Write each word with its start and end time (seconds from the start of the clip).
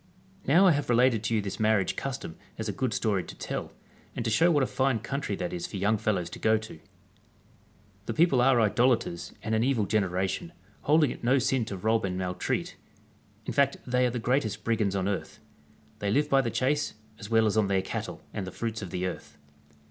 Now 0.47 0.65
I 0.65 0.71
have 0.71 0.89
related 0.89 1.21
to 1.25 1.35
you 1.35 1.43
this 1.43 1.59
marriage 1.59 1.95
custom 1.95 2.35
as 2.57 2.67
a 2.67 2.71
good 2.71 2.91
story 2.91 3.23
to 3.23 3.35
tell, 3.35 3.71
and 4.15 4.25
to 4.25 4.31
show 4.31 4.49
what 4.49 4.63
a 4.63 4.65
fine 4.65 4.97
country 4.97 5.35
that 5.35 5.53
is 5.53 5.67
for 5.67 5.77
young 5.77 5.99
fellows 5.99 6.27
to 6.31 6.39
go 6.39 6.57
to 6.57 6.73
I 6.73 6.79
The 8.07 8.15
people 8.15 8.41
are 8.41 8.59
Idolaters 8.59 9.31
and 9.43 9.53
an 9.53 9.63
evil 9.63 9.85
generation, 9.85 10.53
holding 10.81 11.11
it 11.11 11.23
no 11.23 11.37
sin 11.37 11.65
to 11.65 11.77
rob 11.77 12.03
and 12.03 12.17
maltreat; 12.17 12.77
in 13.45 13.53
fact 13.53 13.77
they 13.85 14.07
are 14.07 14.09
the 14.09 14.17
greatest 14.17 14.63
brigands 14.63 14.95
on 14.95 15.07
earth. 15.07 15.39
They 15.99 16.09
live 16.09 16.29
bv 16.29 16.45
the 16.45 16.49
chase, 16.49 16.95
as 17.19 17.29
well 17.29 17.45
as 17.45 17.55
on 17.55 17.67
their 17.67 17.83
cattle 17.83 18.23
and 18.33 18.47
the 18.47 18.51
fruits 18.51 18.81
of 18.81 18.89
tiie 18.89 19.07
earth. 19.07 19.37